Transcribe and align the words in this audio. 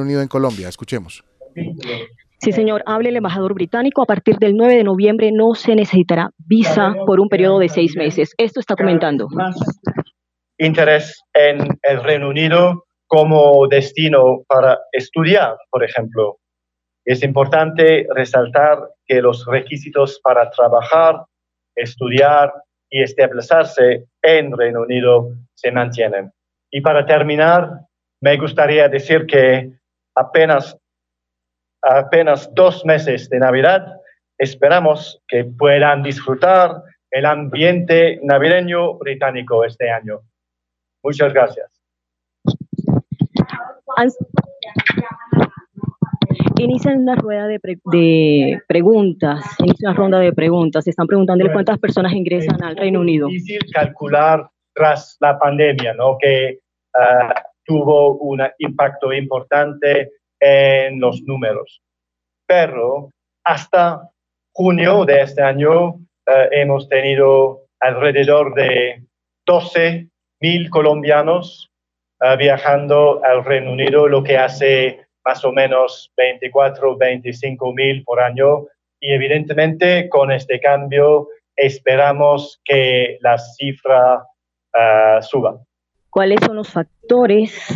Unido 0.00 0.22
en 0.22 0.28
Colombia. 0.28 0.68
Escuchemos. 0.68 1.24
Sí, 2.40 2.52
señor. 2.52 2.82
Hable 2.86 3.08
el 3.08 3.16
embajador 3.16 3.54
británico. 3.54 4.02
A 4.02 4.06
partir 4.06 4.36
del 4.38 4.54
9 4.56 4.76
de 4.76 4.84
noviembre 4.84 5.30
no 5.32 5.54
se 5.54 5.74
necesitará 5.74 6.30
visa 6.38 6.94
por 7.06 7.20
un 7.20 7.28
periodo 7.28 7.58
de 7.58 7.68
seis 7.68 7.96
meses. 7.96 8.32
Esto 8.38 8.60
está 8.60 8.76
comentando. 8.76 9.28
Interés 10.58 11.20
en 11.34 11.66
el 11.82 12.02
Reino 12.02 12.28
Unido 12.28 12.84
como 13.06 13.66
destino 13.68 14.42
para 14.46 14.78
estudiar, 14.92 15.56
por 15.70 15.82
ejemplo. 15.82 16.38
Es 17.04 17.22
importante 17.22 18.06
resaltar 18.14 18.78
que 19.06 19.22
los 19.22 19.46
requisitos 19.46 20.20
para 20.22 20.50
trabajar, 20.50 21.24
estudiar 21.74 22.52
y 22.90 23.02
establecerse 23.02 24.04
en 24.22 24.56
Reino 24.56 24.82
Unido 24.82 25.30
se 25.54 25.72
mantienen. 25.72 26.30
Y 26.70 26.82
para 26.82 27.06
terminar, 27.06 27.70
me 28.20 28.36
gustaría 28.36 28.88
decir 28.88 29.26
que 29.26 29.77
apenas 30.18 30.76
apenas 31.82 32.52
dos 32.54 32.84
meses 32.84 33.28
de 33.30 33.38
Navidad, 33.38 33.86
esperamos 34.38 35.22
que 35.28 35.44
puedan 35.44 36.02
disfrutar 36.02 36.82
el 37.10 37.24
ambiente 37.24 38.20
navideño 38.22 38.94
británico 38.94 39.64
este 39.64 39.90
año. 39.90 40.20
Muchas 41.02 41.32
gracias. 41.32 41.70
Inician 46.58 47.02
una 47.02 47.14
rueda 47.14 47.46
de, 47.46 47.60
de 47.84 48.60
preguntas, 48.66 49.44
inicia 49.60 49.90
una 49.90 49.96
ronda 49.96 50.18
de 50.18 50.32
preguntas. 50.32 50.84
Se 50.84 50.90
están 50.90 51.06
preguntando 51.06 51.50
cuántas 51.52 51.78
personas 51.78 52.12
ingresan 52.12 52.62
al 52.62 52.76
Reino 52.76 53.00
Unido. 53.00 53.28
Es 53.28 53.44
difícil 53.44 53.72
calcular 53.72 54.48
tras 54.74 55.16
la 55.20 55.38
pandemia, 55.38 55.94
¿no? 55.94 56.18
que 56.20 56.58
uh, 56.94 57.47
tuvo 57.68 58.16
un 58.16 58.42
impacto 58.58 59.12
importante 59.12 60.10
en 60.40 60.98
los 60.98 61.22
números. 61.22 61.82
Pero 62.46 63.10
hasta 63.44 64.10
junio 64.52 65.04
de 65.04 65.20
este 65.20 65.42
año 65.42 65.96
eh, 66.26 66.48
hemos 66.52 66.88
tenido 66.88 67.66
alrededor 67.80 68.54
de 68.54 69.04
12 69.46 70.08
mil 70.40 70.70
colombianos 70.70 71.70
eh, 72.20 72.36
viajando 72.36 73.22
al 73.22 73.44
Reino 73.44 73.72
Unido, 73.72 74.08
lo 74.08 74.22
que 74.24 74.38
hace 74.38 75.06
más 75.24 75.44
o 75.44 75.52
menos 75.52 76.10
24, 76.16 76.96
25 76.96 77.72
mil 77.74 78.02
por 78.02 78.20
año. 78.20 78.66
Y 79.00 79.12
evidentemente 79.12 80.08
con 80.08 80.32
este 80.32 80.58
cambio 80.58 81.28
esperamos 81.54 82.60
que 82.64 83.18
la 83.20 83.36
cifra 83.36 84.22
uh, 84.74 85.22
suba. 85.22 85.60
¿Cuáles 86.18 86.40
son 86.44 86.56
los 86.56 86.72
factores 86.72 87.72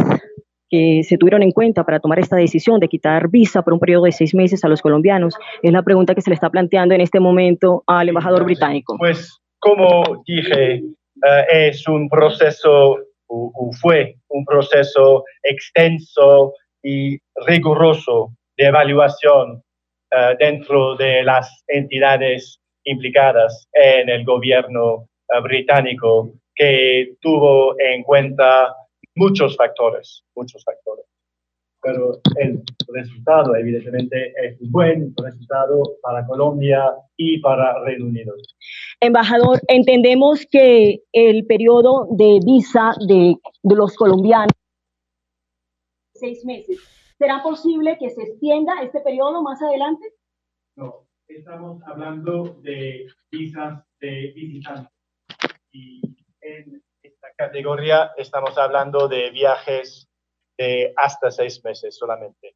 que 0.68 1.02
se 1.04 1.16
tuvieron 1.16 1.44
en 1.44 1.52
cuenta 1.52 1.84
para 1.84 2.00
tomar 2.00 2.18
esta 2.18 2.34
decisión 2.34 2.80
de 2.80 2.88
quitar 2.88 3.30
visa 3.30 3.62
por 3.62 3.72
un 3.72 3.78
periodo 3.78 4.06
de 4.06 4.10
seis 4.10 4.34
meses 4.34 4.64
a 4.64 4.68
los 4.68 4.82
colombianos? 4.82 5.36
Es 5.62 5.70
la 5.70 5.84
pregunta 5.84 6.12
que 6.12 6.22
se 6.22 6.30
le 6.30 6.34
está 6.34 6.50
planteando 6.50 6.92
en 6.92 7.02
este 7.02 7.20
momento 7.20 7.84
al 7.86 8.08
embajador 8.08 8.44
británico. 8.44 8.96
Pues, 8.98 9.38
como 9.60 10.24
dije, 10.26 10.82
uh, 10.82 11.44
es 11.52 11.86
un 11.86 12.08
proceso, 12.08 12.96
o, 13.28 13.70
fue 13.80 14.16
un 14.30 14.44
proceso 14.44 15.22
extenso 15.44 16.52
y 16.82 17.18
riguroso 17.46 18.32
de 18.56 18.64
evaluación 18.66 19.52
uh, 19.52 20.36
dentro 20.40 20.96
de 20.96 21.22
las 21.22 21.62
entidades 21.68 22.58
implicadas 22.82 23.68
en 23.72 24.08
el 24.08 24.24
gobierno 24.24 24.94
uh, 24.94 25.42
británico 25.44 26.32
que 26.62 27.16
tuvo 27.20 27.74
en 27.80 28.02
cuenta 28.04 28.74
muchos 29.16 29.56
factores, 29.56 30.24
muchos 30.36 30.62
factores. 30.64 31.04
Pero 31.82 32.20
el 32.36 32.62
resultado, 32.88 33.56
evidentemente, 33.56 34.32
es 34.40 34.60
un 34.60 34.70
buen 34.70 35.14
resultado 35.20 35.82
para 36.00 36.24
Colombia 36.24 36.94
y 37.16 37.40
para 37.40 37.80
Reino 37.80 38.06
Unido. 38.06 38.34
Embajador, 39.00 39.60
entendemos 39.66 40.46
que 40.48 41.02
el 41.12 41.44
periodo 41.46 42.06
de 42.12 42.38
visa 42.44 42.92
de, 43.08 43.34
de 43.62 43.74
los 43.74 43.96
colombianos 43.96 44.52
seis 46.14 46.44
meses. 46.44 46.78
¿Será 47.18 47.42
posible 47.42 47.98
que 47.98 48.10
se 48.10 48.22
extienda 48.22 48.80
este 48.82 49.00
periodo 49.00 49.42
más 49.42 49.60
adelante? 49.60 50.04
No, 50.76 51.08
estamos 51.26 51.82
hablando 51.84 52.60
de 52.62 53.08
visas 53.32 53.84
de 54.00 54.32
visitantes. 54.36 54.92
Y 55.72 56.11
en 56.42 56.82
categoría 57.36 58.12
estamos 58.16 58.56
hablando 58.58 59.08
de 59.08 59.30
viajes 59.30 60.08
de 60.58 60.92
hasta 60.96 61.30
seis 61.30 61.62
meses 61.64 61.96
solamente. 61.96 62.54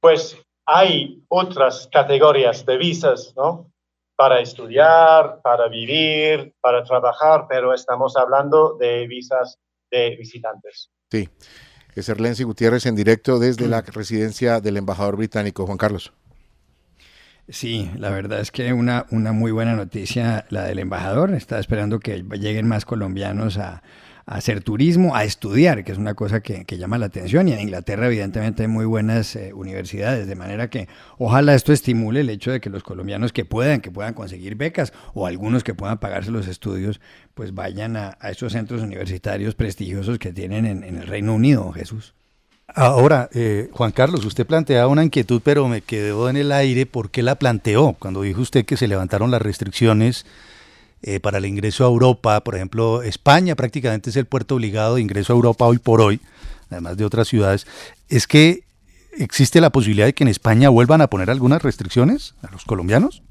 Pues 0.00 0.36
hay 0.66 1.24
otras 1.28 1.88
categorías 1.90 2.64
de 2.66 2.76
visas, 2.76 3.32
¿no? 3.36 3.72
Para 4.16 4.40
estudiar, 4.40 5.40
para 5.42 5.68
vivir, 5.68 6.54
para 6.60 6.82
trabajar, 6.82 7.46
pero 7.48 7.72
estamos 7.72 8.16
hablando 8.16 8.76
de 8.76 9.06
visas 9.06 9.58
de 9.90 10.16
visitantes. 10.16 10.90
Sí, 11.10 11.28
es 11.94 12.08
Erlensi 12.08 12.44
Gutiérrez 12.44 12.84
en 12.86 12.96
directo 12.96 13.38
desde 13.38 13.66
la 13.68 13.80
residencia 13.80 14.60
del 14.60 14.76
embajador 14.76 15.16
británico, 15.16 15.64
Juan 15.66 15.78
Carlos. 15.78 16.12
Sí, 17.50 17.90
la 17.96 18.10
verdad 18.10 18.40
es 18.40 18.50
que 18.50 18.74
una, 18.74 19.06
una 19.10 19.32
muy 19.32 19.52
buena 19.52 19.74
noticia 19.74 20.44
la 20.50 20.64
del 20.64 20.78
embajador. 20.80 21.32
Está 21.32 21.58
esperando 21.58 21.98
que 21.98 22.22
lleguen 22.38 22.68
más 22.68 22.84
colombianos 22.84 23.56
a, 23.56 23.82
hacer 24.26 24.62
turismo, 24.62 25.16
a 25.16 25.24
estudiar, 25.24 25.84
que 25.84 25.92
es 25.92 25.96
una 25.96 26.12
cosa 26.12 26.40
que, 26.42 26.64
llama 26.76 26.98
la 26.98 27.06
atención. 27.06 27.48
Y 27.48 27.52
en 27.52 27.60
Inglaterra, 27.60 28.06
evidentemente, 28.06 28.64
hay 28.64 28.68
muy 28.68 28.84
buenas 28.84 29.34
eh, 29.36 29.54
universidades, 29.54 30.26
de 30.26 30.34
manera 30.36 30.68
que 30.68 30.88
ojalá 31.16 31.54
esto 31.54 31.72
estimule 31.72 32.20
el 32.20 32.28
hecho 32.28 32.50
de 32.52 32.60
que 32.60 32.68
los 32.68 32.82
colombianos 32.82 33.32
que 33.32 33.46
puedan, 33.46 33.80
que 33.80 33.90
puedan 33.90 34.12
conseguir 34.12 34.56
becas 34.56 34.92
o 35.14 35.26
algunos 35.26 35.64
que 35.64 35.74
puedan 35.74 35.98
pagarse 35.98 36.30
los 36.30 36.46
estudios, 36.46 37.00
pues 37.32 37.54
vayan 37.54 37.96
a, 37.96 38.18
estos 38.30 38.52
centros 38.52 38.82
universitarios 38.82 39.54
prestigiosos 39.54 40.18
que 40.18 40.34
tienen 40.34 40.66
en, 40.66 40.84
en 40.84 40.98
el 40.98 41.06
Reino 41.06 41.34
Unido, 41.34 41.72
Jesús. 41.72 42.14
Ahora, 42.74 43.30
eh, 43.32 43.70
Juan 43.72 43.92
Carlos, 43.92 44.24
usted 44.26 44.46
planteaba 44.46 44.88
una 44.88 45.02
inquietud, 45.02 45.40
pero 45.42 45.68
me 45.68 45.80
quedó 45.80 46.28
en 46.28 46.36
el 46.36 46.52
aire. 46.52 46.84
¿Por 46.84 47.10
qué 47.10 47.22
la 47.22 47.36
planteó? 47.36 47.94
Cuando 47.94 48.22
dijo 48.22 48.42
usted 48.42 48.66
que 48.66 48.76
se 48.76 48.86
levantaron 48.86 49.30
las 49.30 49.40
restricciones 49.40 50.26
eh, 51.02 51.18
para 51.18 51.38
el 51.38 51.46
ingreso 51.46 51.84
a 51.84 51.88
Europa, 51.88 52.44
por 52.44 52.56
ejemplo, 52.56 53.02
España 53.02 53.56
prácticamente 53.56 54.10
es 54.10 54.16
el 54.16 54.26
puerto 54.26 54.56
obligado 54.56 54.96
de 54.96 55.00
ingreso 55.00 55.32
a 55.32 55.36
Europa 55.36 55.64
hoy 55.64 55.78
por 55.78 56.02
hoy, 56.02 56.20
además 56.70 56.98
de 56.98 57.06
otras 57.06 57.28
ciudades. 57.28 57.66
¿Es 58.10 58.26
que 58.26 58.64
existe 59.16 59.62
la 59.62 59.70
posibilidad 59.70 60.06
de 60.06 60.12
que 60.12 60.24
en 60.24 60.28
España 60.28 60.68
vuelvan 60.68 61.00
a 61.00 61.08
poner 61.08 61.30
algunas 61.30 61.62
restricciones 61.62 62.34
a 62.42 62.50
los 62.50 62.64
colombianos? 62.64 63.22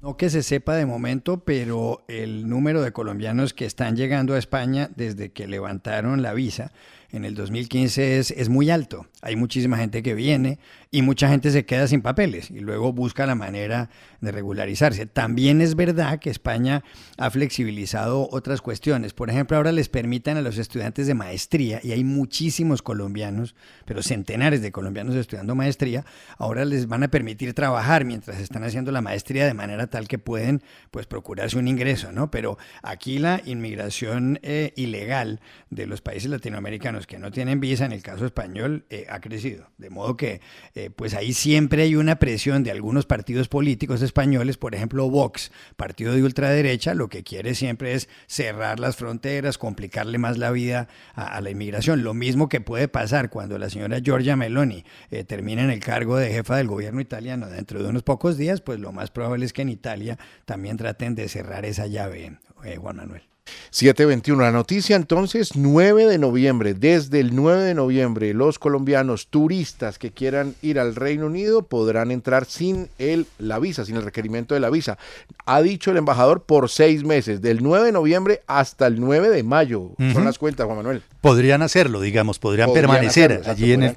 No 0.00 0.16
que 0.16 0.30
se 0.30 0.42
sepa 0.42 0.76
de 0.76 0.86
momento, 0.86 1.44
pero 1.44 2.04
el 2.08 2.48
número 2.48 2.82
de 2.82 2.92
colombianos 2.92 3.54
que 3.54 3.64
están 3.64 3.96
llegando 3.96 4.34
a 4.34 4.38
España 4.38 4.90
desde 4.96 5.32
que 5.32 5.46
levantaron 5.46 6.22
la 6.22 6.34
visa 6.34 6.72
en 7.14 7.24
el 7.24 7.36
2015 7.36 8.18
es, 8.18 8.30
es 8.32 8.48
muy 8.48 8.70
alto. 8.70 9.06
Hay 9.22 9.36
muchísima 9.36 9.76
gente 9.76 10.02
que 10.02 10.14
viene 10.14 10.58
y 10.90 11.02
mucha 11.02 11.28
gente 11.28 11.50
se 11.50 11.64
queda 11.64 11.86
sin 11.86 12.02
papeles 12.02 12.50
y 12.50 12.58
luego 12.58 12.92
busca 12.92 13.24
la 13.24 13.34
manera 13.34 13.88
de 14.20 14.32
regularizarse. 14.32 15.06
También 15.06 15.60
es 15.60 15.76
verdad 15.76 16.18
que 16.18 16.30
España 16.30 16.82
ha 17.18 17.30
flexibilizado 17.30 18.28
otras 18.30 18.60
cuestiones. 18.60 19.12
Por 19.12 19.30
ejemplo, 19.30 19.56
ahora 19.56 19.72
les 19.72 19.88
permiten 19.88 20.36
a 20.36 20.40
los 20.40 20.58
estudiantes 20.58 21.06
de 21.06 21.14
maestría, 21.14 21.80
y 21.82 21.92
hay 21.92 22.04
muchísimos 22.04 22.82
colombianos, 22.82 23.54
pero 23.84 24.02
centenares 24.02 24.62
de 24.62 24.72
colombianos 24.72 25.14
estudiando 25.14 25.54
maestría, 25.54 26.04
ahora 26.38 26.64
les 26.64 26.88
van 26.88 27.02
a 27.02 27.08
permitir 27.08 27.54
trabajar 27.54 28.04
mientras 28.04 28.40
están 28.40 28.64
haciendo 28.64 28.90
la 28.92 29.00
maestría 29.00 29.46
de 29.46 29.54
manera 29.54 29.86
tal 29.86 30.08
que 30.08 30.18
pueden 30.18 30.62
pues 30.90 31.06
procurarse 31.06 31.58
un 31.58 31.68
ingreso, 31.68 32.12
¿no? 32.12 32.30
Pero 32.30 32.58
aquí 32.82 33.18
la 33.18 33.40
inmigración 33.44 34.38
eh, 34.42 34.72
ilegal 34.76 35.40
de 35.70 35.86
los 35.86 36.00
países 36.00 36.30
latinoamericanos 36.30 37.03
que 37.06 37.18
no 37.18 37.30
tienen 37.30 37.60
visa, 37.60 37.84
en 37.84 37.92
el 37.92 38.02
caso 38.02 38.26
español, 38.26 38.84
eh, 38.90 39.06
ha 39.08 39.20
crecido. 39.20 39.68
De 39.78 39.90
modo 39.90 40.16
que 40.16 40.40
eh, 40.74 40.90
pues 40.90 41.14
ahí 41.14 41.32
siempre 41.32 41.82
hay 41.82 41.96
una 41.96 42.18
presión 42.18 42.62
de 42.62 42.70
algunos 42.70 43.06
partidos 43.06 43.48
políticos 43.48 44.02
españoles, 44.02 44.56
por 44.56 44.74
ejemplo 44.74 45.08
Vox, 45.10 45.52
partido 45.76 46.14
de 46.14 46.22
ultraderecha, 46.22 46.94
lo 46.94 47.08
que 47.08 47.22
quiere 47.22 47.54
siempre 47.54 47.94
es 47.94 48.08
cerrar 48.26 48.80
las 48.80 48.96
fronteras, 48.96 49.58
complicarle 49.58 50.18
más 50.18 50.38
la 50.38 50.50
vida 50.50 50.88
a, 51.14 51.40
la 51.40 51.50
inmigración. 51.50 52.02
Lo 52.02 52.14
mismo 52.14 52.48
que 52.48 52.60
puede 52.60 52.88
pasar 52.88 53.30
cuando 53.30 53.58
la 53.58 53.70
señora 53.70 54.00
Giorgia 54.00 54.36
Meloni 54.36 54.84
eh, 55.10 55.24
termine 55.24 55.62
en 55.62 55.70
el 55.70 55.80
cargo 55.80 56.16
de 56.16 56.30
jefa 56.30 56.56
del 56.56 56.68
gobierno 56.68 57.00
italiano 57.00 57.48
dentro 57.48 57.82
de 57.82 57.88
unos 57.88 58.02
pocos 58.02 58.38
días, 58.38 58.60
pues 58.60 58.80
lo 58.80 58.92
más 58.92 59.10
probable 59.10 59.44
es 59.44 59.52
que 59.52 59.62
en 59.62 59.68
Italia 59.68 60.18
también 60.44 60.76
traten 60.76 61.14
de 61.14 61.28
cerrar 61.28 61.64
esa 61.64 61.86
llave, 61.86 62.38
Juan 62.78 62.96
Manuel. 62.96 63.33
721. 63.70 64.42
La 64.42 64.52
noticia 64.52 64.96
entonces, 64.96 65.56
9 65.56 66.06
de 66.06 66.18
noviembre. 66.18 66.74
Desde 66.74 67.20
el 67.20 67.34
9 67.34 67.62
de 67.62 67.74
noviembre, 67.74 68.32
los 68.32 68.58
colombianos 68.58 69.26
turistas 69.28 69.98
que 69.98 70.12
quieran 70.12 70.54
ir 70.62 70.78
al 70.78 70.94
Reino 70.94 71.26
Unido 71.26 71.62
podrán 71.62 72.10
entrar 72.10 72.44
sin 72.44 72.88
el, 72.98 73.26
la 73.38 73.58
visa, 73.58 73.84
sin 73.84 73.96
el 73.96 74.04
requerimiento 74.04 74.54
de 74.54 74.60
la 74.60 74.70
visa. 74.70 74.96
Ha 75.44 75.60
dicho 75.62 75.90
el 75.90 75.96
embajador 75.96 76.44
por 76.44 76.70
seis 76.70 77.04
meses, 77.04 77.42
del 77.42 77.62
9 77.62 77.86
de 77.86 77.92
noviembre 77.92 78.42
hasta 78.46 78.86
el 78.86 79.00
9 79.00 79.28
de 79.30 79.42
mayo. 79.42 79.90
Son 80.12 80.24
las 80.24 80.38
cuentas, 80.38 80.66
Juan 80.66 80.78
Manuel. 80.78 81.02
Podrían 81.20 81.62
hacerlo, 81.62 82.00
digamos, 82.00 82.38
podrían, 82.38 82.72
permanecer 82.72 83.42
allí 83.46 83.72
en 83.72 83.82
el, 83.82 83.96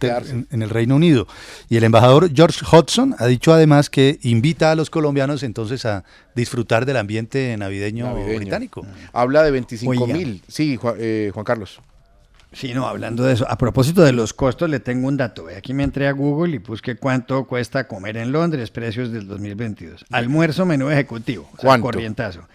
en 0.49 0.61
el 0.61 0.69
Reino 0.69 0.95
Unido. 0.95 1.27
Y 1.69 1.77
el 1.77 1.83
embajador 1.83 2.33
George 2.33 2.65
Hodgson 2.69 3.15
ha 3.19 3.27
dicho 3.27 3.53
además 3.53 3.89
que 3.89 4.17
invita 4.23 4.71
a 4.71 4.75
los 4.75 4.89
colombianos 4.89 5.43
entonces 5.43 5.85
a 5.85 6.03
disfrutar 6.37 6.85
del 6.85 6.95
ambiente 6.95 7.57
navideño, 7.57 8.13
británico. 8.13 8.85
Habla 9.11 9.43
de 9.43 9.51
25 9.51 10.07
mil. 10.07 10.41
Sí, 10.47 10.79
eh, 10.97 11.31
Juan, 11.33 11.43
Carlos. 11.43 11.81
Sí, 12.53 12.73
no, 12.73 12.87
hablando 12.87 13.23
de 13.23 13.33
eso, 13.33 13.45
a 13.49 13.57
propósito 13.57 14.03
de 14.03 14.13
los 14.13 14.33
costos, 14.33 14.69
le 14.69 14.79
tengo 14.79 15.07
un 15.07 15.17
dato. 15.17 15.47
Aquí 15.55 15.73
me 15.73 15.83
entré 15.83 16.07
a 16.07 16.13
Google 16.13 16.55
y 16.55 16.59
busqué 16.59 16.95
cuánto 16.95 17.45
cuesta 17.45 17.87
comer 17.87 18.15
en 18.15 18.31
Londres, 18.31 18.71
precios 18.71 19.11
del 19.11 19.27
2022. 19.27 20.05
Almuerzo, 20.11 20.65
menú 20.65 20.89
ejecutivo, 20.89 21.49
o 21.57 21.81
corrientazo. 21.81 22.47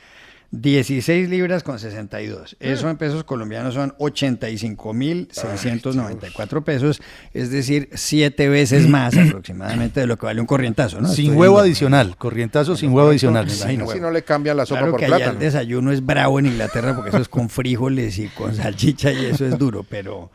16 0.53 1.31
libras 1.31 1.63
con 1.63 1.79
62. 1.79 2.57
Eso 2.61 2.91
en 2.91 2.99
pesos 2.99 3.25
colombianos 3.25 3.73
son 3.73 3.95
85 3.97 4.93
mil 4.93 5.29
694 5.33 6.63
pesos, 6.63 7.01
es 7.33 7.51
decir, 7.51 7.89
siete 7.95 8.51
veces 8.51 8.87
más 8.87 9.17
aproximadamente 9.17 10.01
de 10.01 10.07
lo 10.07 10.19
que 10.19 10.27
vale 10.27 10.43
un 10.43 10.47
corrientazo. 10.47 11.01
¿no? 11.01 11.09
Sin 11.09 11.35
huevo 11.37 11.59
adicional, 11.59 12.17
corrientazo 12.19 12.77
sin 12.77 12.93
huevo 12.93 13.09
adicional. 13.09 13.49
Si 13.49 13.77
no 13.77 14.11
le 14.11 14.23
cambian 14.25 14.59
la 14.59 14.67
sopa 14.67 14.81
claro 14.81 14.93
por 14.93 15.01
que 15.01 15.07
plátano. 15.07 15.33
el 15.33 15.39
desayuno 15.39 15.91
es 15.91 16.05
bravo 16.05 16.39
en 16.39 16.47
Inglaterra 16.47 16.95
porque 16.95 17.09
eso 17.09 17.19
es 17.19 17.31
con 17.31 17.49
frijoles 17.49 18.19
y 18.19 18.29
con 18.29 18.55
salchicha 18.55 19.11
y 19.11 19.25
eso 19.25 19.47
es 19.47 19.57
duro, 19.57 19.87
pero 19.89 20.31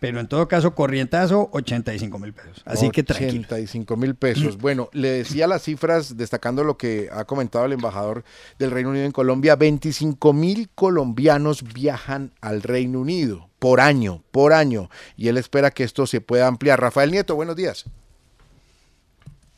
pero 0.00 0.18
en 0.18 0.26
todo 0.26 0.48
caso, 0.48 0.74
corrientazo, 0.74 1.50
85 1.52 2.18
mil 2.18 2.32
pesos. 2.32 2.62
Así 2.64 2.90
que 2.90 3.02
tranquilo. 3.02 3.44
85 3.46 3.96
mil 3.96 4.14
pesos. 4.14 4.58
Bueno, 4.70 4.88
le 4.92 5.10
decía 5.10 5.46
las 5.46 5.62
cifras, 5.62 6.16
destacando 6.16 6.64
lo 6.64 6.76
que 6.76 7.08
ha 7.12 7.24
comentado 7.24 7.64
el 7.64 7.72
embajador 7.72 8.24
del 8.58 8.70
Reino 8.70 8.90
Unido 8.90 9.04
en 9.04 9.12
Colombia, 9.12 9.56
25 9.60 10.32
mil 10.32 10.70
colombianos 10.74 11.62
viajan 11.62 12.32
al 12.40 12.62
Reino 12.62 13.00
Unido 13.00 13.50
por 13.58 13.80
año, 13.80 14.24
por 14.30 14.54
año. 14.54 14.88
Y 15.16 15.28
él 15.28 15.36
espera 15.36 15.70
que 15.70 15.84
esto 15.84 16.06
se 16.06 16.22
pueda 16.22 16.46
ampliar. 16.46 16.80
Rafael 16.80 17.10
Nieto, 17.10 17.36
buenos 17.36 17.56
días. 17.56 17.84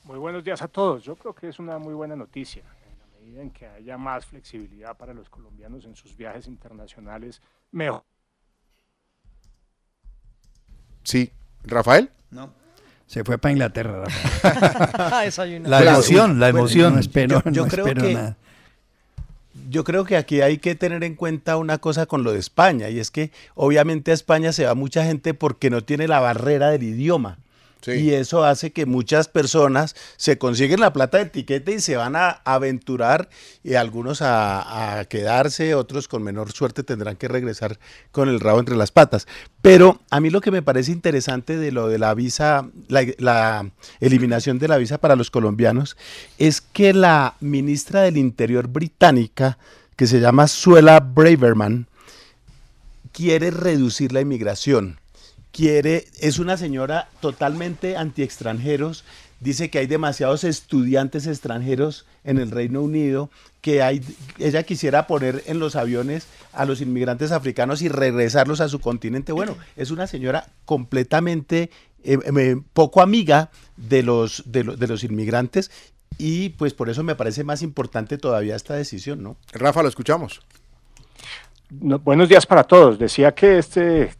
Muy 0.02 0.18
buenos 0.18 0.42
días 0.42 0.60
a 0.60 0.66
todos. 0.66 1.04
Yo 1.04 1.14
creo 1.14 1.32
que 1.32 1.48
es 1.48 1.58
una 1.60 1.78
muy 1.78 1.94
buena 1.94 2.16
noticia. 2.16 2.62
En 2.62 2.98
la 2.98 3.20
medida 3.20 3.42
en 3.42 3.50
que 3.50 3.66
haya 3.68 3.96
más 3.96 4.26
flexibilidad 4.26 4.96
para 4.96 5.14
los 5.14 5.28
colombianos 5.28 5.84
en 5.84 5.94
sus 5.94 6.16
viajes 6.16 6.48
internacionales, 6.48 7.40
mejor 7.70 8.02
Sí. 11.04 11.32
¿Rafael? 11.62 12.10
No. 12.30 12.52
Se 13.06 13.22
fue 13.22 13.38
para 13.38 13.52
Inglaterra, 13.52 14.04
Rafael. 14.04 15.62
la 15.64 15.82
emoción, 15.82 16.40
la 16.40 16.48
emoción. 16.48 16.94
No, 16.94 17.00
espero, 17.00 17.42
yo, 17.50 17.66
creo 17.68 17.84
que, 17.84 18.14
nada. 18.14 18.36
Yo 19.68 19.84
creo 19.84 20.04
que 20.04 20.16
aquí 20.16 20.40
hay 20.40 20.58
que 20.58 20.74
tener 20.74 21.04
en 21.04 21.14
cuenta 21.14 21.56
una 21.56 21.78
cosa 21.78 22.06
con 22.06 22.24
lo 22.24 22.32
de 22.32 22.38
España, 22.38 22.88
y 22.88 22.98
es 22.98 23.10
que 23.10 23.30
obviamente 23.54 24.10
a 24.10 24.14
España 24.14 24.52
se 24.52 24.64
va 24.64 24.74
mucha 24.74 25.04
gente 25.04 25.34
porque 25.34 25.70
no 25.70 25.84
tiene 25.84 26.08
la 26.08 26.20
barrera 26.20 26.70
del 26.70 26.82
idioma. 26.82 27.38
Y 27.86 28.10
eso 28.10 28.44
hace 28.44 28.70
que 28.72 28.86
muchas 28.86 29.26
personas 29.28 29.96
se 30.16 30.38
consiguen 30.38 30.80
la 30.80 30.92
plata 30.92 31.18
de 31.18 31.24
etiqueta 31.24 31.72
y 31.72 31.80
se 31.80 31.96
van 31.96 32.14
a 32.14 32.30
aventurar 32.44 33.28
y 33.64 33.74
algunos 33.74 34.20
a, 34.22 35.04
quedarse, 35.08 35.74
otros 35.74 36.06
con 36.06 36.22
menor 36.22 36.52
suerte 36.52 36.84
tendrán 36.84 37.16
que 37.16 37.28
regresar 37.28 37.78
con 38.12 38.28
el 38.28 38.38
rabo 38.38 38.60
entre 38.60 38.76
las 38.76 38.92
patas. 38.92 39.26
Pero 39.62 40.00
a 40.10 40.20
mí 40.20 40.30
lo 40.30 40.40
que 40.40 40.50
me 40.52 40.62
parece 40.62 40.92
interesante 40.92 41.56
de 41.56 41.72
lo 41.72 41.88
de 41.88 41.98
la 41.98 42.14
visa, 42.14 42.68
la, 42.88 43.04
la 43.18 43.70
eliminación 44.00 44.58
de 44.58 44.68
la 44.68 44.76
visa 44.76 44.98
para 44.98 45.16
los 45.16 45.30
colombianos, 45.30 45.96
es 46.38 46.60
que 46.60 46.92
la 46.92 47.34
ministra 47.40 48.02
del 48.02 48.16
Interior 48.16 48.68
británica, 48.68 49.58
que 49.96 50.06
se 50.06 50.20
llama 50.20 50.46
Suela 50.46 51.00
Braverman, 51.00 51.86
quiere 53.12 53.50
reducir 53.50 54.12
la 54.12 54.20
inmigración 54.20 55.01
quiere, 55.52 56.06
es 56.18 56.38
una 56.38 56.56
señora 56.56 57.08
totalmente 57.20 57.96
anti-extranjeros, 57.96 59.04
dice 59.40 59.70
que 59.70 59.78
hay 59.78 59.86
demasiados 59.86 60.44
estudiantes 60.44 61.26
extranjeros 61.26 62.06
en 62.24 62.38
el 62.38 62.50
Reino 62.50 62.80
Unido, 62.80 63.30
que 63.60 63.82
hay, 63.82 64.02
ella 64.38 64.62
quisiera 64.62 65.06
poner 65.06 65.42
en 65.46 65.58
los 65.58 65.76
aviones 65.76 66.26
a 66.52 66.64
los 66.64 66.80
inmigrantes 66.80 67.32
africanos 67.32 67.82
y 67.82 67.88
regresarlos 67.88 68.60
a 68.60 68.68
su 68.68 68.80
continente. 68.80 69.32
Bueno, 69.32 69.56
es 69.76 69.90
una 69.90 70.06
señora 70.06 70.48
completamente 70.64 71.70
eh, 72.04 72.18
eh, 72.24 72.56
poco 72.72 73.02
amiga 73.02 73.50
de 73.76 74.02
los, 74.02 74.44
de, 74.46 74.64
los 74.64 75.04
inmigrantes 75.04 75.70
y 76.18 76.50
pues 76.50 76.74
por 76.74 76.88
eso 76.88 77.02
me 77.02 77.14
parece 77.14 77.44
más 77.44 77.62
importante 77.62 78.18
todavía 78.18 78.56
esta 78.56 78.74
decisión, 78.74 79.22
¿no? 79.22 79.36
Rafa, 79.52 79.82
lo 79.82 79.88
escuchamos. 79.88 80.40
buenos 81.70 82.28
días 82.28 82.46
para 82.46 82.64
todos. 82.64 82.98
Decía 82.98 83.32
que 83.34 83.58
este 83.58 84.14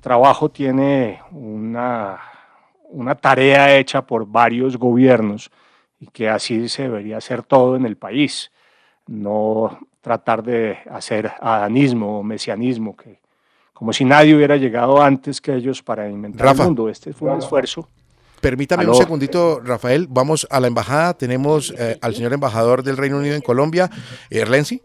trabajo 0.00 0.50
tiene 0.50 1.20
una, 1.30 2.20
una 2.90 3.14
tarea 3.14 3.76
hecha 3.76 4.02
por 4.02 4.26
varios 4.26 4.76
gobiernos 4.76 5.50
y 6.00 6.06
que 6.06 6.28
así 6.28 6.68
se 6.68 6.82
debería 6.82 7.18
hacer 7.18 7.42
todo 7.42 7.76
en 7.76 7.86
el 7.86 7.96
país, 7.96 8.50
no 9.06 9.78
tratar 10.00 10.42
de 10.42 10.78
hacer 10.90 11.32
adanismo 11.40 12.18
o 12.18 12.22
mesianismo, 12.22 12.96
que, 12.96 13.20
como 13.72 13.92
si 13.92 14.04
nadie 14.04 14.34
hubiera 14.34 14.56
llegado 14.56 15.00
antes 15.00 15.40
que 15.40 15.54
ellos 15.54 15.82
para 15.82 16.08
inventar 16.08 16.56
el 16.56 16.62
mundo. 16.62 16.88
Este 16.88 17.12
fue 17.12 17.30
un 17.30 17.38
esfuerzo 17.38 17.88
Permítame 18.42 18.84
un 18.88 18.94
segundito, 18.96 19.60
Rafael. 19.60 20.08
Vamos 20.10 20.48
a 20.50 20.58
la 20.58 20.66
embajada. 20.66 21.14
Tenemos 21.14 21.72
eh, 21.78 21.96
al 22.00 22.12
señor 22.12 22.32
embajador 22.32 22.82
del 22.82 22.96
Reino 22.96 23.18
Unido 23.18 23.36
en 23.36 23.40
Colombia, 23.40 23.88
Erlensi. 24.30 24.82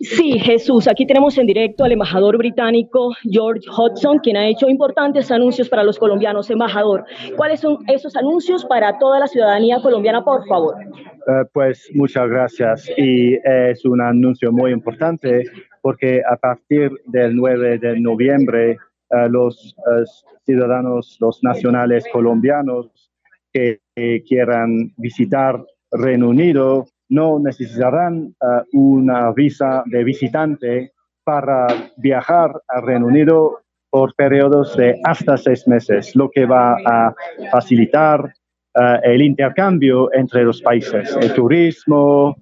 Sí, 0.00 0.38
Jesús. 0.38 0.86
Aquí 0.86 1.04
tenemos 1.04 1.36
en 1.36 1.48
directo 1.48 1.82
al 1.82 1.90
embajador 1.90 2.38
británico 2.38 3.12
George 3.28 3.68
Hodgson, 3.68 4.20
quien 4.20 4.36
ha 4.36 4.46
hecho 4.46 4.68
importantes 4.68 5.32
anuncios 5.32 5.68
para 5.68 5.82
los 5.82 5.98
colombianos. 5.98 6.48
Embajador, 6.48 7.06
¿cuáles 7.36 7.58
son 7.58 7.78
esos 7.88 8.14
anuncios 8.14 8.64
para 8.64 8.96
toda 9.00 9.18
la 9.18 9.26
ciudadanía 9.26 9.82
colombiana, 9.82 10.24
por 10.24 10.46
favor? 10.46 10.76
Eh, 10.80 11.44
pues 11.52 11.90
muchas 11.92 12.28
gracias. 12.28 12.88
Y 12.96 13.34
es 13.44 13.84
un 13.84 14.00
anuncio 14.00 14.52
muy 14.52 14.70
importante 14.70 15.42
porque 15.82 16.22
a 16.24 16.36
partir 16.36 16.92
del 17.06 17.34
9 17.34 17.78
de 17.78 17.98
noviembre 17.98 18.78
los 19.30 19.74
ciudadanos, 20.44 21.16
los 21.20 21.42
nacionales 21.42 22.04
colombianos 22.12 23.10
que, 23.52 23.80
quieran 24.26 24.92
visitar 24.96 25.64
Reino 25.92 26.30
Unido 26.30 26.86
no 27.08 27.38
necesitarán 27.38 28.34
una 28.72 29.30
visa 29.30 29.84
de 29.86 30.02
visitante 30.02 30.92
para 31.22 31.66
viajar 31.96 32.60
al 32.66 32.82
Reino 32.82 33.06
Unido 33.06 33.60
por 33.90 34.12
periodos 34.16 34.76
de 34.76 35.00
hasta 35.04 35.36
seis 35.36 35.68
meses, 35.68 36.16
lo 36.16 36.28
que 36.28 36.44
va 36.44 36.76
a 36.84 37.14
facilitar 37.52 38.34
el 39.04 39.22
intercambio 39.22 40.12
entre 40.12 40.42
los 40.42 40.60
países, 40.60 41.16
el 41.20 41.32
turismo, 41.32 42.36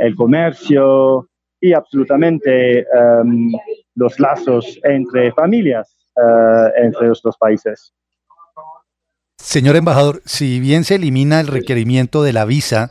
el 0.00 0.14
comercio 0.16 1.28
y 1.60 1.72
absolutamente 1.72 2.80
em, 2.80 3.52
los 3.94 4.18
lazos 4.20 4.78
entre 4.84 5.32
familias 5.32 5.96
entre 6.76 7.08
los 7.08 7.22
dos 7.22 7.36
países. 7.36 7.92
Señor 9.36 9.76
embajador, 9.76 10.22
si 10.24 10.58
bien 10.58 10.84
se 10.84 10.94
elimina 10.94 11.40
el 11.40 11.48
requerimiento 11.48 12.22
de 12.22 12.32
la 12.32 12.44
visa, 12.44 12.90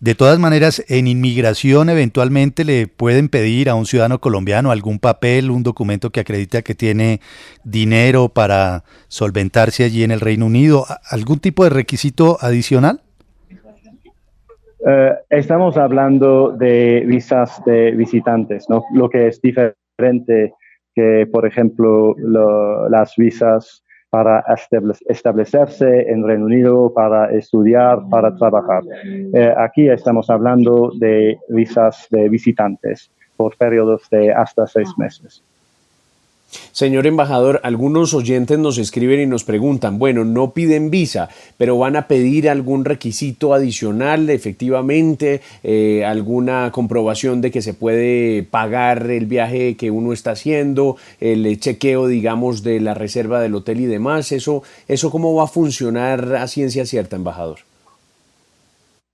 de 0.00 0.14
todas 0.14 0.38
maneras, 0.38 0.84
en 0.88 1.06
inmigración 1.06 1.88
eventualmente 1.88 2.64
le 2.64 2.88
pueden 2.88 3.28
pedir 3.30 3.70
a 3.70 3.74
un 3.74 3.86
ciudadano 3.86 4.20
colombiano 4.20 4.70
algún 4.70 4.98
papel, 4.98 5.50
un 5.50 5.62
documento 5.62 6.10
que 6.10 6.20
acredita 6.20 6.60
que 6.60 6.74
tiene 6.74 7.20
dinero 7.62 8.28
para 8.28 8.84
solventarse 9.08 9.84
allí 9.84 10.02
en 10.02 10.10
el 10.10 10.20
Reino 10.20 10.46
Unido, 10.46 10.84
algún 11.08 11.38
tipo 11.38 11.64
de 11.64 11.70
requisito 11.70 12.36
adicional. 12.40 13.00
Eh, 14.86 15.12
estamos 15.30 15.78
hablando 15.78 16.50
de 16.50 17.04
visas 17.06 17.62
de 17.64 17.92
visitantes, 17.92 18.66
¿no? 18.68 18.84
lo 18.92 19.08
que 19.08 19.28
es 19.28 19.40
diferente 19.40 19.83
que, 20.94 21.28
por 21.30 21.46
ejemplo, 21.46 22.14
las 22.88 23.14
visas 23.16 23.82
para 24.10 24.44
establecerse 25.08 26.08
en 26.08 26.24
Reino 26.24 26.44
Unido, 26.44 26.92
para 26.94 27.32
estudiar, 27.32 27.98
para 28.10 28.34
trabajar. 28.36 28.84
Eh, 29.04 29.52
aquí 29.56 29.88
estamos 29.88 30.30
hablando 30.30 30.92
de 31.00 31.36
visas 31.48 32.06
de 32.10 32.28
visitantes 32.28 33.10
por 33.36 33.56
periodos 33.56 34.08
de 34.10 34.32
hasta 34.32 34.68
seis 34.68 34.88
meses. 34.98 35.42
Señor 36.72 37.06
embajador, 37.06 37.60
algunos 37.62 38.14
oyentes 38.14 38.58
nos 38.58 38.78
escriben 38.78 39.20
y 39.20 39.26
nos 39.26 39.44
preguntan, 39.44 39.98
bueno, 39.98 40.24
no 40.24 40.52
piden 40.52 40.90
visa, 40.90 41.28
pero 41.56 41.78
van 41.78 41.96
a 41.96 42.08
pedir 42.08 42.48
algún 42.48 42.84
requisito 42.84 43.54
adicional, 43.54 44.30
efectivamente, 44.30 45.40
eh, 45.62 46.04
alguna 46.04 46.70
comprobación 46.72 47.40
de 47.40 47.50
que 47.50 47.62
se 47.62 47.74
puede 47.74 48.42
pagar 48.42 49.10
el 49.10 49.26
viaje 49.26 49.76
que 49.76 49.90
uno 49.90 50.12
está 50.12 50.32
haciendo, 50.32 50.96
el 51.20 51.58
chequeo, 51.60 52.06
digamos, 52.06 52.62
de 52.62 52.80
la 52.80 52.94
reserva 52.94 53.40
del 53.40 53.54
hotel 53.54 53.80
y 53.80 53.86
demás. 53.86 54.32
¿Eso, 54.32 54.62
eso 54.88 55.10
cómo 55.10 55.34
va 55.34 55.44
a 55.44 55.48
funcionar 55.48 56.34
a 56.36 56.46
ciencia 56.46 56.86
cierta, 56.86 57.16
embajador? 57.16 57.58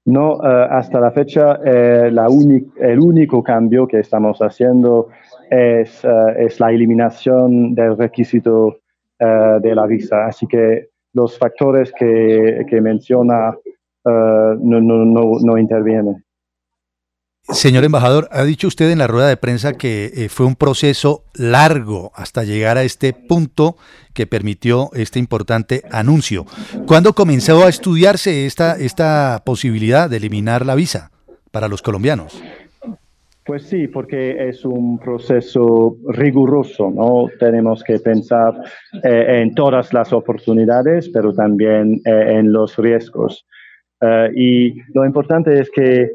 No, 0.07 0.37
eh, 0.43 0.67
hasta 0.71 0.99
la 0.99 1.11
fecha 1.11 1.61
eh, 1.65 2.11
el 2.11 3.01
único 3.01 3.43
cambio 3.43 3.87
que 3.87 4.01
estamos 4.01 4.39
haciendo 4.41 5.09
es, 5.51 6.05
eh, 6.05 6.09
es 6.39 6.61
la 6.61 6.71
eliminación 6.71 7.75
del 7.75 7.99
requisito 7.99 8.79
eh, 9.19 9.59
de 9.61 9.75
la 9.75 9.87
visa. 9.87 10.27
Así 10.27 10.47
que 10.47 10.91
los 11.13 11.37
factores 11.37 11.93
que, 11.99 12.65
que 12.69 12.81
menciona 12.81 13.51
eh, 13.51 14.57
no, 14.61 14.81
no, 14.81 15.05
no, 15.05 15.33
no, 15.43 15.59
intervienen. 15.59 16.25
Señor 17.43 17.83
embajador, 17.83 18.29
ha 18.31 18.45
dicho 18.45 18.69
usted 18.69 18.91
en 18.91 18.99
la 18.99 19.09
rueda 19.09 19.29
de 19.29 19.37
prensa 19.37 19.73
que 19.73 20.29
fue 20.31 20.47
un 20.47 20.55
proceso 20.55 21.25
largo 21.35 22.13
hasta 22.15 22.45
llegar 22.45 22.79
a 22.79 22.85
este 22.85 23.13
punto 23.13 23.77
que 24.15 24.29
permitió 24.29 24.91
este 24.93 25.19
importante 25.19 25.83
anuncio. 25.91 26.47
¿Cuándo 26.87 27.13
comenzó 27.15 27.65
a 27.65 27.69
estudiarse 27.69 28.47
esta, 28.47 28.77
esta 28.77 29.43
posibilidad 29.45 30.09
de 30.09 30.19
eliminar 30.19 30.65
la 30.65 30.77
visa 30.77 31.11
para 31.51 31.67
los 31.67 31.83
colombianos? 31.83 32.41
Pues 33.51 33.65
sí, 33.65 33.89
porque 33.89 34.49
es 34.49 34.65
un 34.65 34.97
proceso 35.01 35.97
riguroso, 36.07 36.89
¿no? 36.89 37.27
Tenemos 37.41 37.83
que 37.83 37.99
pensar 37.99 38.55
eh, 39.03 39.41
en 39.43 39.57
todas 39.57 39.93
las 39.93 40.13
oportunidades, 40.13 41.09
pero 41.09 41.35
también 41.35 42.01
eh, 42.05 42.39
en 42.39 42.53
los 42.53 42.77
riesgos. 42.77 43.45
Eh, 44.03 44.31
y 44.37 44.75
lo 44.95 45.05
importante 45.05 45.59
es 45.59 45.69
que 45.69 46.13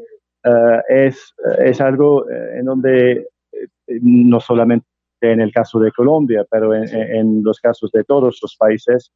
es, 0.88 1.34
es 1.58 1.80
algo 1.82 2.24
en 2.30 2.64
donde 2.64 3.26
no 4.00 4.40
solamente 4.40 4.86
en 5.20 5.42
el 5.42 5.52
caso 5.52 5.78
de 5.78 5.92
Colombia, 5.92 6.46
pero 6.50 6.72
en, 6.72 6.88
en 6.88 7.42
los 7.42 7.60
casos 7.60 7.92
de 7.92 8.02
todos 8.04 8.38
los 8.40 8.56
países, 8.56 9.12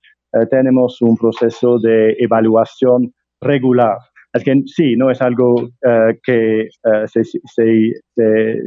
tenemos 0.50 1.00
un 1.00 1.16
proceso 1.16 1.78
de 1.78 2.16
evaluación 2.18 3.14
regular 3.40 3.96
es 4.32 4.44
que 4.44 4.62
sí, 4.66 4.96
no 4.96 5.10
es 5.10 5.20
algo 5.20 5.70
eh, 5.82 6.18
que 6.22 6.62
eh, 6.62 6.68
se, 7.06 7.24
se, 7.24 7.94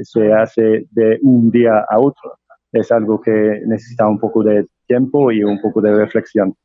se, 0.03 0.33
hace 0.33 0.85
de 0.91 1.19
un 1.21 1.49
día 1.51 1.85
a 1.89 1.99
otro. 1.99 2.37
Es 2.71 2.91
algo 2.91 3.21
que 3.21 3.61
necesita 3.65 4.07
un 4.07 4.19
poco 4.19 4.43
de 4.43 4.65
tiempo 4.87 5.31
y 5.31 5.43
un 5.43 5.61
poco 5.61 5.81
de 5.81 5.95
reflexión. 5.95 6.55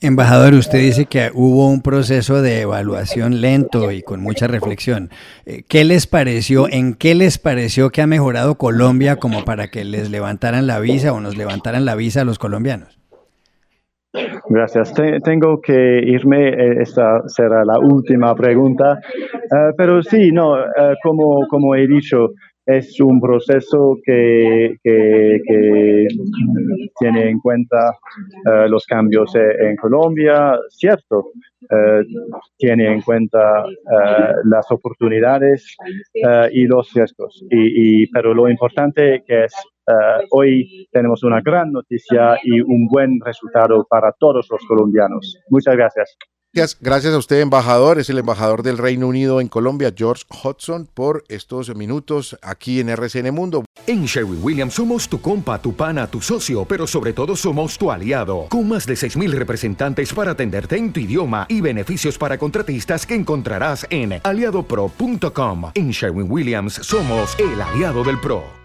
Embajador, 0.00 0.52
usted 0.54 0.80
dice 0.80 1.06
que 1.06 1.30
hubo 1.32 1.70
un 1.70 1.80
proceso 1.80 2.42
de 2.42 2.60
evaluación 2.60 3.40
lento 3.40 3.90
y 3.90 4.02
con 4.02 4.20
mucha 4.20 4.46
reflexión. 4.46 5.08
Eh, 5.46 5.62
¿Qué 5.66 5.84
les 5.84 6.06
pareció, 6.06 6.68
en 6.68 6.94
qué 6.94 7.14
les 7.14 7.38
pareció 7.38 7.88
que 7.88 8.02
ha 8.02 8.06
mejorado 8.06 8.56
Colombia 8.56 9.16
como 9.16 9.44
para 9.46 9.68
que 9.68 9.84
les 9.84 10.10
levantaran 10.10 10.66
la 10.66 10.80
visa 10.80 11.14
o 11.14 11.20
nos 11.20 11.38
levantaran 11.38 11.86
la 11.86 11.94
visa 11.94 12.20
a 12.20 12.24
los 12.24 12.38
colombianos? 12.38 12.93
Gracias. 14.48 14.94
tengo 15.24 15.60
que 15.60 16.00
irme. 16.04 16.48
Eh, 16.48 16.82
esta 16.82 17.22
será 17.28 17.64
la 17.64 17.78
última 17.78 18.34
pregunta. 18.34 18.98
Eh, 19.34 19.72
pero 19.76 20.02
sí, 20.02 20.30
no, 20.30 20.58
eh, 20.58 20.94
como, 21.02 21.46
como 21.48 21.74
he 21.74 21.86
dicho, 21.86 22.30
es 22.66 22.98
un 23.00 23.20
proceso 23.20 23.96
que, 24.02 24.76
que, 24.82 26.06
tiene 26.98 27.28
en 27.28 27.38
cuenta 27.38 27.92
los 28.68 28.86
cambios 28.86 29.34
en 29.34 29.76
Colombia, 29.76 30.56
cierto, 30.70 31.32
tiene 32.56 32.92
en 32.92 33.00
cuenta 33.02 33.64
las 34.44 34.70
oportunidades 34.70 35.76
y 36.52 36.66
los 36.66 36.92
riesgos. 36.92 37.44
Y, 37.50 38.06
pero 38.08 38.34
lo 38.34 38.48
importante 38.48 39.22
que 39.26 39.44
es 39.44 39.54
eh, 39.86 40.26
hoy 40.30 40.88
tenemos 40.90 41.22
una 41.24 41.42
gran 41.42 41.70
noticia 41.70 42.38
y 42.42 42.60
un 42.60 42.86
buen 42.86 43.20
resultado 43.20 43.86
para 43.88 44.12
todos 44.12 44.48
los 44.50 44.64
colombianos. 44.66 45.38
Muchas 45.50 45.76
gracias. 46.54 46.78
Gracias, 46.80 47.12
a 47.12 47.18
usted, 47.18 47.40
embajador. 47.40 47.98
Es 47.98 48.08
el 48.08 48.18
embajador 48.18 48.62
del 48.62 48.78
Reino 48.78 49.08
Unido 49.08 49.40
en 49.40 49.48
Colombia, 49.48 49.92
George 49.96 50.24
Hudson, 50.42 50.88
por 50.94 51.24
estos 51.28 51.74
minutos 51.74 52.38
aquí 52.40 52.78
en 52.78 52.88
RCN 52.88 53.34
Mundo. 53.34 53.64
En 53.86 54.04
Sherwin 54.04 54.38
Williams 54.42 54.74
somos 54.74 55.08
tu 55.08 55.20
compa, 55.20 55.60
tu 55.60 55.74
pana, 55.74 56.06
tu 56.06 56.20
socio, 56.20 56.64
pero 56.64 56.86
sobre 56.86 57.12
todo 57.12 57.34
somos 57.34 57.76
tu 57.76 57.90
aliado, 57.90 58.46
con 58.48 58.68
más 58.68 58.86
de 58.86 58.94
6.000 58.94 59.32
representantes 59.32 60.12
para 60.12 60.30
atenderte 60.30 60.76
en 60.76 60.92
tu 60.92 61.00
idioma 61.00 61.46
y 61.48 61.60
beneficios 61.60 62.16
para 62.16 62.38
contratistas 62.38 63.06
que 63.06 63.14
encontrarás 63.14 63.86
en 63.90 64.20
aliadopro.com. 64.22 65.72
En 65.74 65.90
Sherwin 65.90 66.30
Williams 66.30 66.74
somos 66.74 67.36
el 67.38 67.60
aliado 67.60 68.04
del 68.04 68.20
PRO. 68.20 68.54